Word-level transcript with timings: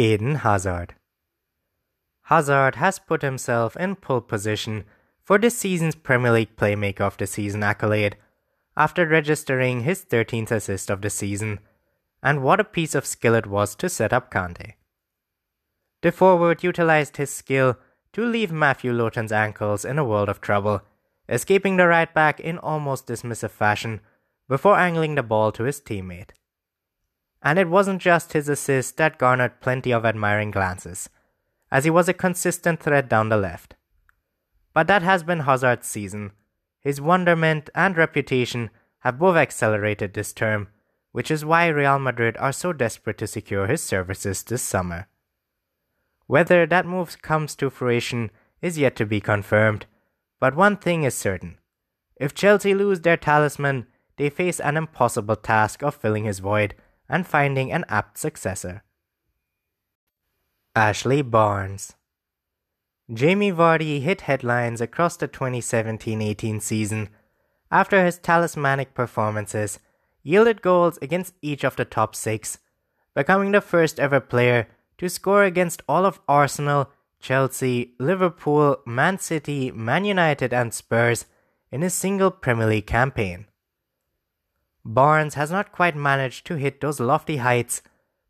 Eden 0.00 0.36
Hazard. 0.36 0.94
Hazard 2.26 2.76
has 2.76 3.00
put 3.00 3.22
himself 3.22 3.76
in 3.76 3.96
pole 3.96 4.20
position 4.20 4.84
for 5.24 5.38
this 5.38 5.58
season's 5.58 5.96
Premier 5.96 6.30
League 6.30 6.54
Playmaker 6.54 7.00
of 7.00 7.16
the 7.16 7.26
Season 7.26 7.64
accolade 7.64 8.16
after 8.76 9.04
registering 9.04 9.80
his 9.80 10.04
13th 10.04 10.52
assist 10.52 10.88
of 10.88 11.02
the 11.02 11.10
season, 11.10 11.58
and 12.22 12.44
what 12.44 12.60
a 12.60 12.64
piece 12.64 12.94
of 12.94 13.04
skill 13.04 13.34
it 13.34 13.48
was 13.48 13.74
to 13.74 13.88
set 13.88 14.12
up 14.12 14.32
Kante. 14.32 14.74
The 16.02 16.12
forward 16.12 16.62
utilized 16.62 17.16
his 17.16 17.30
skill 17.30 17.76
to 18.12 18.24
leave 18.24 18.52
Matthew 18.52 18.92
Lowton's 18.92 19.32
ankles 19.32 19.84
in 19.84 19.98
a 19.98 20.04
world 20.04 20.28
of 20.28 20.40
trouble, 20.40 20.82
escaping 21.28 21.76
the 21.76 21.88
right 21.88 22.14
back 22.14 22.38
in 22.38 22.58
almost 22.58 23.08
dismissive 23.08 23.50
fashion 23.50 24.00
before 24.48 24.78
angling 24.78 25.16
the 25.16 25.24
ball 25.24 25.50
to 25.50 25.64
his 25.64 25.80
teammate. 25.80 26.30
And 27.42 27.58
it 27.58 27.68
wasn't 27.68 28.02
just 28.02 28.32
his 28.32 28.48
assist 28.48 28.96
that 28.96 29.18
garnered 29.18 29.60
plenty 29.60 29.92
of 29.92 30.04
admiring 30.04 30.50
glances, 30.50 31.08
as 31.70 31.84
he 31.84 31.90
was 31.90 32.08
a 32.08 32.14
consistent 32.14 32.80
threat 32.80 33.08
down 33.08 33.28
the 33.28 33.36
left. 33.36 33.74
But 34.74 34.86
that 34.88 35.02
has 35.02 35.22
been 35.22 35.40
Hazard's 35.40 35.86
season. 35.86 36.32
His 36.80 37.00
wonderment 37.00 37.70
and 37.74 37.96
reputation 37.96 38.70
have 39.00 39.18
both 39.18 39.36
accelerated 39.36 40.14
this 40.14 40.32
term, 40.32 40.68
which 41.12 41.30
is 41.30 41.44
why 41.44 41.68
Real 41.68 41.98
Madrid 41.98 42.36
are 42.38 42.52
so 42.52 42.72
desperate 42.72 43.18
to 43.18 43.26
secure 43.26 43.66
his 43.66 43.82
services 43.82 44.42
this 44.42 44.62
summer. 44.62 45.08
Whether 46.26 46.66
that 46.66 46.86
move 46.86 47.20
comes 47.22 47.56
to 47.56 47.70
fruition 47.70 48.30
is 48.60 48.78
yet 48.78 48.96
to 48.96 49.06
be 49.06 49.20
confirmed, 49.20 49.86
but 50.40 50.54
one 50.54 50.76
thing 50.76 51.04
is 51.04 51.14
certain. 51.14 51.58
If 52.16 52.34
Chelsea 52.34 52.74
lose 52.74 53.00
their 53.00 53.16
talisman, 53.16 53.86
they 54.16 54.28
face 54.28 54.60
an 54.60 54.76
impossible 54.76 55.36
task 55.36 55.82
of 55.82 55.94
filling 55.94 56.24
his 56.24 56.40
void 56.40 56.74
and 57.08 57.26
finding 57.26 57.72
an 57.72 57.84
apt 57.88 58.18
successor. 58.18 58.82
Ashley 60.76 61.22
Barnes 61.22 61.94
Jamie 63.12 63.50
Vardy 63.50 64.02
hit 64.02 64.22
headlines 64.22 64.80
across 64.80 65.16
the 65.16 65.26
2017 65.26 66.20
18 66.20 66.60
season 66.60 67.08
after 67.70 68.04
his 68.04 68.18
talismanic 68.18 68.94
performances 68.94 69.78
yielded 70.22 70.62
goals 70.62 70.98
against 71.00 71.34
each 71.42 71.64
of 71.64 71.76
the 71.76 71.84
top 71.84 72.14
six, 72.14 72.58
becoming 73.14 73.52
the 73.52 73.60
first 73.60 73.98
ever 73.98 74.20
player 74.20 74.68
to 74.98 75.08
score 75.08 75.44
against 75.44 75.82
all 75.88 76.04
of 76.04 76.20
Arsenal, 76.28 76.90
Chelsea, 77.18 77.94
Liverpool, 77.98 78.78
Man 78.86 79.18
City, 79.18 79.70
Man 79.70 80.04
United, 80.04 80.52
and 80.52 80.72
Spurs 80.72 81.26
in 81.72 81.82
a 81.82 81.90
single 81.90 82.30
Premier 82.30 82.66
League 82.66 82.86
campaign. 82.86 83.47
Barnes 84.90 85.34
has 85.34 85.50
not 85.50 85.70
quite 85.70 85.94
managed 85.94 86.46
to 86.46 86.54
hit 86.54 86.80
those 86.80 86.98
lofty 86.98 87.36
heights, 87.36 87.82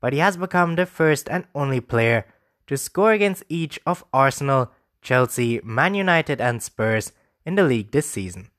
but 0.00 0.12
he 0.12 0.20
has 0.20 0.36
become 0.36 0.76
the 0.76 0.86
first 0.86 1.28
and 1.28 1.48
only 1.52 1.80
player 1.80 2.26
to 2.68 2.76
score 2.76 3.10
against 3.10 3.42
each 3.48 3.80
of 3.84 4.04
Arsenal, 4.12 4.70
Chelsea, 5.02 5.60
Man 5.64 5.96
United, 5.96 6.40
and 6.40 6.62
Spurs 6.62 7.10
in 7.44 7.56
the 7.56 7.64
league 7.64 7.90
this 7.90 8.08
season, 8.08 8.52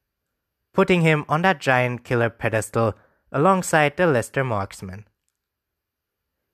putting 0.73 1.01
him 1.01 1.23
on 1.29 1.41
that 1.43 1.61
giant 1.61 2.03
killer 2.03 2.29
pedestal 2.29 2.95
alongside 3.31 3.95
the 3.95 4.07
Leicester 4.07 4.43
marksman. 4.43 5.07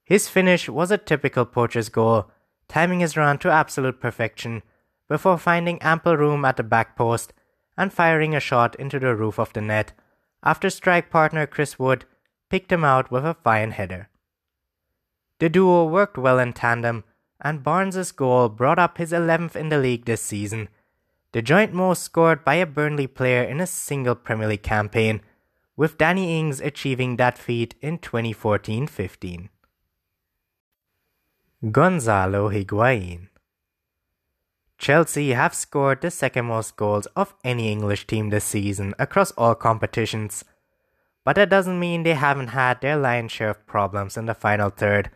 His 0.05 0.29
finish 0.29 0.69
was 0.69 0.91
a 0.91 0.97
typical 0.99 1.45
poacher's 1.45 1.89
goal, 1.89 2.29
timing 2.67 2.99
his 2.99 3.17
run 3.17 3.39
to 3.39 3.49
absolute 3.49 3.99
perfection 3.99 4.61
before 5.07 5.39
finding 5.39 5.81
ample 5.81 6.15
room 6.15 6.45
at 6.45 6.57
the 6.57 6.63
back 6.63 6.95
post 6.95 7.33
and 7.75 7.91
firing 7.91 8.35
a 8.35 8.39
shot 8.39 8.75
into 8.75 8.99
the 8.99 9.15
roof 9.15 9.39
of 9.39 9.51
the 9.53 9.61
net 9.61 9.93
after 10.43 10.69
strike 10.69 11.09
partner 11.09 11.45
Chris 11.45 11.77
Wood 11.77 12.05
picked 12.49 12.71
him 12.71 12.83
out 12.83 13.11
with 13.11 13.25
a 13.25 13.33
fine 13.33 13.71
header. 13.71 14.09
The 15.39 15.49
duo 15.49 15.85
worked 15.85 16.17
well 16.17 16.39
in 16.39 16.53
tandem, 16.53 17.03
and 17.39 17.63
Barnes's 17.63 18.11
goal 18.11 18.49
brought 18.49 18.77
up 18.77 18.97
his 18.97 19.11
11th 19.11 19.55
in 19.55 19.69
the 19.69 19.77
league 19.77 20.05
this 20.05 20.21
season, 20.21 20.69
the 21.31 21.41
joint 21.41 21.73
most 21.73 22.03
scored 22.03 22.43
by 22.43 22.55
a 22.55 22.65
Burnley 22.65 23.07
player 23.07 23.41
in 23.41 23.59
a 23.61 23.67
single 23.67 24.15
Premier 24.15 24.49
League 24.49 24.63
campaign, 24.63 25.21
with 25.75 25.97
Danny 25.97 26.37
Ings 26.37 26.59
achieving 26.59 27.15
that 27.15 27.37
feat 27.37 27.73
in 27.81 27.97
2014 27.97 28.85
15. 28.85 29.49
Gonzalo 31.71 32.49
Higuain 32.49 33.30
Chelsea 34.81 35.33
have 35.33 35.53
scored 35.53 36.01
the 36.01 36.09
second 36.09 36.45
most 36.45 36.75
goals 36.75 37.05
of 37.15 37.35
any 37.43 37.71
English 37.71 38.07
team 38.07 38.31
this 38.31 38.45
season 38.45 38.95
across 38.97 39.29
all 39.33 39.53
competitions. 39.53 40.43
But 41.23 41.35
that 41.35 41.51
doesn't 41.51 41.79
mean 41.79 42.01
they 42.01 42.15
haven't 42.15 42.47
had 42.47 42.81
their 42.81 42.97
lion's 42.97 43.31
share 43.31 43.51
of 43.51 43.67
problems 43.67 44.17
in 44.17 44.25
the 44.25 44.33
final 44.33 44.71
third, 44.71 45.11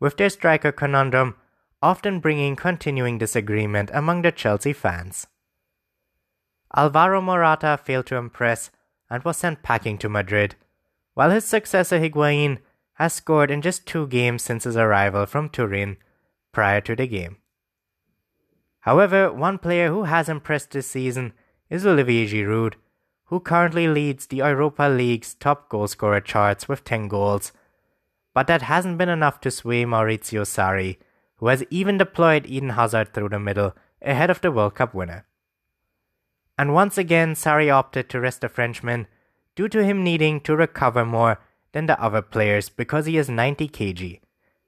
with 0.00 0.18
their 0.18 0.28
striker 0.28 0.70
conundrum 0.70 1.36
often 1.80 2.20
bringing 2.20 2.56
continuing 2.56 3.16
disagreement 3.16 3.90
among 3.94 4.20
the 4.20 4.30
Chelsea 4.30 4.74
fans. 4.74 5.26
Alvaro 6.76 7.22
Morata 7.22 7.80
failed 7.82 8.04
to 8.04 8.16
impress 8.16 8.70
and 9.08 9.24
was 9.24 9.38
sent 9.38 9.62
packing 9.62 9.96
to 9.96 10.10
Madrid, 10.10 10.56
while 11.14 11.30
his 11.30 11.46
successor 11.46 11.98
Higuain 11.98 12.58
has 12.96 13.14
scored 13.14 13.50
in 13.50 13.62
just 13.62 13.86
two 13.86 14.06
games 14.08 14.42
since 14.42 14.64
his 14.64 14.76
arrival 14.76 15.24
from 15.24 15.48
Turin 15.48 15.96
prior 16.52 16.82
to 16.82 16.94
the 16.94 17.06
game. 17.06 17.39
However, 18.80 19.30
one 19.30 19.58
player 19.58 19.88
who 19.88 20.04
has 20.04 20.28
impressed 20.28 20.70
this 20.70 20.86
season 20.86 21.32
is 21.68 21.86
Olivier 21.86 22.26
Giroud, 22.26 22.74
who 23.24 23.38
currently 23.38 23.86
leads 23.86 24.26
the 24.26 24.38
Europa 24.38 24.84
League's 24.84 25.34
top 25.34 25.68
goalscorer 25.70 26.24
charts 26.24 26.66
with 26.66 26.84
10 26.84 27.08
goals. 27.08 27.52
But 28.34 28.46
that 28.46 28.62
hasn't 28.62 28.98
been 28.98 29.08
enough 29.08 29.40
to 29.42 29.50
sway 29.50 29.84
Maurizio 29.84 30.42
Sarri, 30.42 30.96
who 31.36 31.48
has 31.48 31.64
even 31.70 31.98
deployed 31.98 32.46
Eden 32.46 32.70
Hazard 32.70 33.12
through 33.12 33.28
the 33.28 33.38
middle 33.38 33.74
ahead 34.00 34.30
of 34.30 34.40
the 34.40 34.50
World 34.50 34.74
Cup 34.74 34.94
winner. 34.94 35.26
And 36.58 36.74
once 36.74 36.96
again, 36.96 37.34
Sarri 37.34 37.72
opted 37.72 38.08
to 38.10 38.20
rest 38.20 38.40
the 38.40 38.48
Frenchman 38.48 39.06
due 39.56 39.68
to 39.68 39.84
him 39.84 40.02
needing 40.02 40.40
to 40.40 40.56
recover 40.56 41.04
more 41.04 41.38
than 41.72 41.86
the 41.86 42.00
other 42.02 42.22
players 42.22 42.68
because 42.68 43.06
he 43.06 43.16
is 43.16 43.28
90 43.28 43.68
kg 43.68 44.20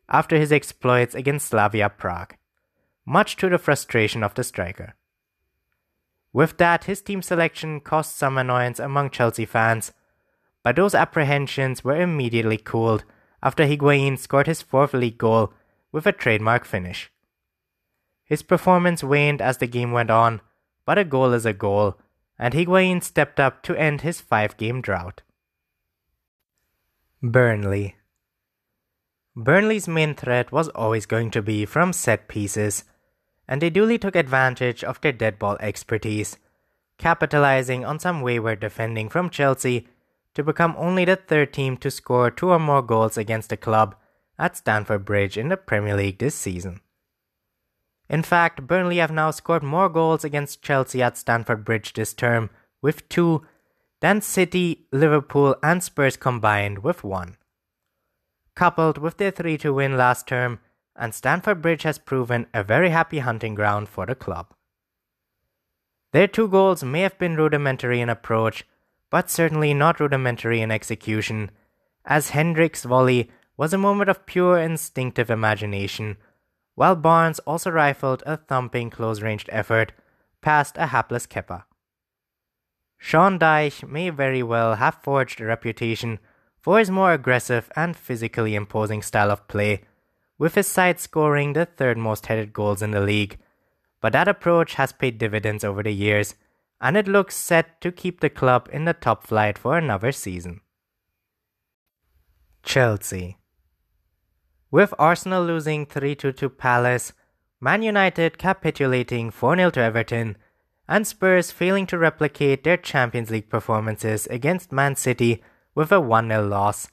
after 0.08 0.38
his 0.38 0.52
exploits 0.52 1.14
against 1.14 1.48
Slavia 1.48 1.88
Prague 1.88 2.36
much 3.06 3.36
to 3.36 3.48
the 3.48 3.58
frustration 3.58 4.22
of 4.22 4.34
the 4.34 4.44
striker. 4.44 4.94
With 6.32 6.56
that, 6.58 6.84
his 6.84 7.02
team 7.02 7.20
selection 7.20 7.80
caused 7.80 8.14
some 8.14 8.38
annoyance 8.38 8.78
among 8.78 9.10
Chelsea 9.10 9.44
fans, 9.44 9.92
but 10.62 10.76
those 10.76 10.94
apprehensions 10.94 11.84
were 11.84 12.00
immediately 12.00 12.56
cooled 12.56 13.04
after 13.42 13.66
Higuain 13.66 14.18
scored 14.18 14.46
his 14.46 14.62
fourth 14.62 14.94
league 14.94 15.18
goal 15.18 15.52
with 15.90 16.06
a 16.06 16.12
trademark 16.12 16.64
finish. 16.64 17.10
His 18.24 18.42
performance 18.42 19.04
waned 19.04 19.42
as 19.42 19.58
the 19.58 19.66
game 19.66 19.92
went 19.92 20.10
on, 20.10 20.40
but 20.86 20.96
a 20.96 21.04
goal 21.04 21.32
is 21.32 21.44
a 21.44 21.52
goal, 21.52 21.98
and 22.38 22.54
Higuain 22.54 23.02
stepped 23.02 23.38
up 23.38 23.62
to 23.64 23.76
end 23.76 24.00
his 24.00 24.20
five 24.20 24.56
game 24.56 24.80
drought. 24.80 25.22
Burnley 27.22 27.96
Burnley's 29.36 29.88
main 29.88 30.14
threat 30.14 30.52
was 30.52 30.68
always 30.70 31.06
going 31.06 31.30
to 31.32 31.42
be 31.42 31.64
from 31.64 31.92
set 31.92 32.28
pieces, 32.28 32.84
and 33.52 33.60
they 33.60 33.68
duly 33.68 33.98
took 33.98 34.16
advantage 34.16 34.82
of 34.82 34.98
their 35.02 35.12
dead 35.12 35.38
ball 35.38 35.58
expertise, 35.60 36.38
capitalizing 36.96 37.84
on 37.84 37.98
some 37.98 38.22
wayward 38.22 38.58
defending 38.60 39.10
from 39.10 39.28
Chelsea 39.28 39.86
to 40.32 40.42
become 40.42 40.74
only 40.78 41.04
the 41.04 41.16
third 41.16 41.52
team 41.52 41.76
to 41.76 41.90
score 41.90 42.30
two 42.30 42.48
or 42.48 42.58
more 42.58 42.80
goals 42.80 43.18
against 43.18 43.50
the 43.50 43.56
club 43.58 43.94
at 44.38 44.56
Stamford 44.56 45.04
Bridge 45.04 45.36
in 45.36 45.50
the 45.50 45.58
Premier 45.58 45.94
League 45.94 46.16
this 46.16 46.34
season. 46.34 46.80
In 48.08 48.22
fact, 48.22 48.66
Burnley 48.66 48.96
have 48.96 49.12
now 49.12 49.30
scored 49.30 49.62
more 49.62 49.90
goals 49.90 50.24
against 50.24 50.62
Chelsea 50.62 51.02
at 51.02 51.18
Stamford 51.18 51.62
Bridge 51.62 51.92
this 51.92 52.14
term, 52.14 52.48
with 52.80 53.06
two, 53.10 53.46
than 54.00 54.22
City, 54.22 54.86
Liverpool, 54.92 55.56
and 55.62 55.84
Spurs 55.84 56.16
combined 56.16 56.78
with 56.78 57.04
one. 57.04 57.36
Coupled 58.54 58.96
with 58.96 59.18
their 59.18 59.30
3 59.30 59.58
2 59.58 59.74
win 59.74 59.98
last 59.98 60.26
term, 60.26 60.58
and 60.96 61.14
Stamford 61.14 61.62
Bridge 61.62 61.82
has 61.82 61.98
proven 61.98 62.46
a 62.52 62.62
very 62.62 62.90
happy 62.90 63.20
hunting 63.20 63.54
ground 63.54 63.88
for 63.88 64.06
the 64.06 64.14
club. 64.14 64.54
Their 66.12 66.26
two 66.26 66.48
goals 66.48 66.84
may 66.84 67.00
have 67.00 67.18
been 67.18 67.36
rudimentary 67.36 68.00
in 68.00 68.08
approach, 68.08 68.64
but 69.10 69.30
certainly 69.30 69.72
not 69.72 70.00
rudimentary 70.00 70.60
in 70.60 70.70
execution, 70.70 71.50
as 72.04 72.30
Hendrick's 72.30 72.84
volley 72.84 73.30
was 73.56 73.72
a 73.72 73.78
moment 73.78 74.10
of 74.10 74.26
pure 74.26 74.58
instinctive 74.58 75.30
imagination, 75.30 76.16
while 76.74 76.96
Barnes 76.96 77.38
also 77.40 77.70
rifled 77.70 78.22
a 78.26 78.36
thumping 78.36 78.90
close 78.90 79.22
ranged 79.22 79.48
effort 79.52 79.92
past 80.40 80.76
a 80.76 80.86
hapless 80.86 81.26
Kepa. 81.26 81.64
Sean 82.98 83.38
Dyche 83.38 83.86
may 83.88 84.10
very 84.10 84.42
well 84.42 84.76
have 84.76 85.02
forged 85.02 85.40
a 85.40 85.44
reputation 85.44 86.18
for 86.60 86.78
his 86.78 86.90
more 86.90 87.12
aggressive 87.12 87.70
and 87.74 87.96
physically 87.96 88.54
imposing 88.54 89.02
style 89.02 89.30
of 89.30 89.48
play 89.48 89.82
with 90.38 90.54
his 90.54 90.66
side 90.66 90.98
scoring 90.98 91.52
the 91.52 91.66
third 91.66 91.98
most 91.98 92.26
headed 92.26 92.52
goals 92.52 92.82
in 92.82 92.90
the 92.90 93.00
league. 93.00 93.38
But 94.00 94.12
that 94.12 94.28
approach 94.28 94.74
has 94.74 94.92
paid 94.92 95.18
dividends 95.18 95.64
over 95.64 95.82
the 95.82 95.92
years, 95.92 96.34
and 96.80 96.96
it 96.96 97.06
looks 97.06 97.36
set 97.36 97.80
to 97.80 97.92
keep 97.92 98.20
the 98.20 98.30
club 98.30 98.68
in 98.72 98.84
the 98.84 98.92
top 98.94 99.24
flight 99.26 99.56
for 99.56 99.78
another 99.78 100.10
season. 100.10 100.60
Chelsea 102.62 103.38
With 104.70 104.94
Arsenal 104.98 105.44
losing 105.44 105.86
3 105.86 106.14
2 106.14 106.32
to 106.32 106.48
Palace, 106.48 107.12
Man 107.60 107.82
United 107.82 108.38
capitulating 108.38 109.30
4 109.30 109.56
0 109.56 109.70
to 109.70 109.80
Everton, 109.80 110.36
and 110.88 111.06
Spurs 111.06 111.50
failing 111.50 111.86
to 111.86 111.98
replicate 111.98 112.64
their 112.64 112.76
Champions 112.76 113.30
League 113.30 113.48
performances 113.48 114.26
against 114.26 114.72
Man 114.72 114.96
City 114.96 115.42
with 115.74 115.92
a 115.92 116.00
1 116.00 116.28
0 116.28 116.46
loss, 116.46 116.88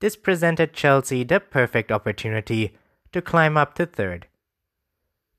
this 0.00 0.16
presented 0.16 0.72
Chelsea 0.72 1.24
the 1.24 1.40
perfect 1.40 1.90
opportunity 1.90 2.76
to 3.12 3.22
climb 3.22 3.56
up 3.56 3.74
to 3.74 3.86
third. 3.86 4.26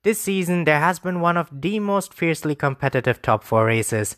This 0.04 0.20
season, 0.20 0.64
there 0.64 0.80
has 0.80 1.00
been 1.00 1.20
one 1.20 1.38
of 1.38 1.50
the 1.52 1.80
most 1.80 2.14
fiercely 2.14 2.56
competitive 2.56 3.22
top 3.22 3.44
four 3.44 3.66
races, 3.66 4.18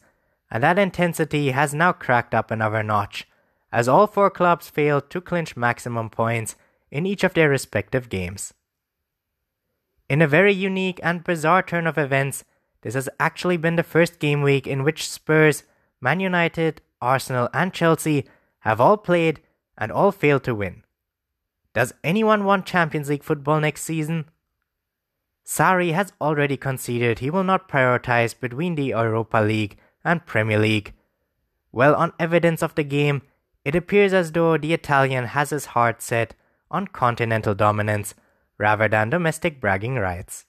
and 0.49 0.63
that 0.63 0.77
intensity 0.77 1.51
has 1.51 1.73
now 1.73 1.91
cracked 1.91 2.35
up 2.35 2.51
another 2.51 2.83
notch, 2.83 3.27
as 3.71 3.87
all 3.87 4.05
four 4.05 4.29
clubs 4.29 4.69
failed 4.69 5.09
to 5.09 5.21
clinch 5.21 5.57
maximum 5.57 6.09
points 6.09 6.55
in 6.91 7.05
each 7.05 7.23
of 7.23 7.33
their 7.33 7.49
respective 7.49 8.09
games. 8.09 8.53
In 10.09 10.21
a 10.21 10.27
very 10.27 10.53
unique 10.53 10.99
and 11.01 11.23
bizarre 11.23 11.63
turn 11.63 11.87
of 11.87 11.97
events, 11.97 12.43
this 12.81 12.95
has 12.95 13.07
actually 13.19 13.57
been 13.57 13.75
the 13.75 13.83
first 13.83 14.19
game 14.19 14.41
week 14.41 14.67
in 14.67 14.83
which 14.83 15.09
Spurs, 15.09 15.63
Man 16.01 16.19
United, 16.19 16.81
Arsenal, 17.01 17.47
and 17.53 17.73
Chelsea 17.73 18.25
have 18.59 18.81
all 18.81 18.97
played 18.97 19.39
and 19.81 19.91
all 19.91 20.11
failed 20.11 20.43
to 20.43 20.53
win. 20.53 20.83
Does 21.73 21.93
anyone 22.03 22.45
want 22.45 22.67
Champions 22.67 23.09
League 23.09 23.23
football 23.23 23.59
next 23.59 23.83
season? 23.83 24.25
Sarri 25.43 25.91
has 25.93 26.13
already 26.21 26.55
conceded 26.55 27.19
he 27.19 27.31
will 27.31 27.43
not 27.43 27.67
prioritize 27.67 28.39
between 28.39 28.75
the 28.75 28.89
Europa 28.89 29.37
League 29.37 29.77
and 30.05 30.25
Premier 30.25 30.59
League. 30.59 30.93
Well, 31.71 31.95
on 31.95 32.13
evidence 32.19 32.61
of 32.61 32.75
the 32.75 32.83
game, 32.83 33.23
it 33.65 33.75
appears 33.75 34.13
as 34.13 34.31
though 34.33 34.55
the 34.55 34.73
Italian 34.73 35.25
has 35.25 35.49
his 35.49 35.65
heart 35.73 36.01
set 36.01 36.35
on 36.69 36.87
continental 36.87 37.55
dominance 37.55 38.13
rather 38.59 38.87
than 38.87 39.09
domestic 39.09 39.59
bragging 39.59 39.95
rights. 39.95 40.45